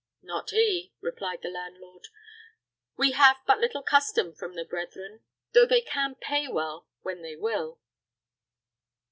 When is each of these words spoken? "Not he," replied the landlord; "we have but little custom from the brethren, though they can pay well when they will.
"Not 0.23 0.49
he," 0.49 0.93
replied 0.99 1.43
the 1.43 1.49
landlord; 1.51 2.07
"we 2.97 3.11
have 3.11 3.37
but 3.45 3.59
little 3.59 3.83
custom 3.83 4.33
from 4.33 4.55
the 4.55 4.65
brethren, 4.65 5.21
though 5.53 5.67
they 5.67 5.81
can 5.81 6.15
pay 6.15 6.47
well 6.47 6.87
when 7.03 7.21
they 7.21 7.35
will. 7.35 7.79